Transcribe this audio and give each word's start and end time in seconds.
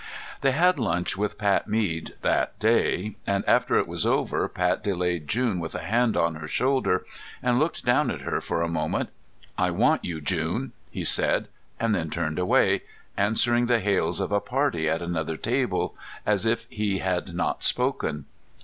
They 0.41 0.53
had 0.53 0.79
lunch 0.79 1.15
with 1.15 1.37
Pat 1.37 1.67
Mead 1.67 2.15
that 2.23 2.57
day, 2.57 3.17
and 3.27 3.45
after 3.47 3.77
it 3.77 3.87
was 3.87 4.03
over 4.03 4.47
Pat 4.47 4.83
delayed 4.83 5.27
June 5.27 5.59
with 5.59 5.75
a 5.75 5.83
hand 5.83 6.17
on 6.17 6.33
her 6.37 6.47
shoulder 6.47 7.05
and 7.43 7.59
looked 7.59 7.85
down 7.85 8.09
at 8.09 8.21
her 8.21 8.41
for 8.41 8.63
a 8.63 8.67
moment. 8.67 9.09
"I 9.59 9.69
want 9.69 10.03
you, 10.03 10.19
June," 10.19 10.71
he 10.89 11.03
said 11.03 11.49
and 11.79 11.93
then 11.93 12.09
turned 12.09 12.39
away, 12.39 12.81
answering 13.15 13.67
the 13.67 13.79
hails 13.79 14.19
of 14.19 14.31
a 14.31 14.39
party 14.41 14.89
at 14.89 15.03
another 15.03 15.37
table 15.37 15.95
as 16.25 16.47
if 16.47 16.65
he 16.71 16.97
had 16.97 17.35
not 17.35 17.61
spoken. 17.61 18.25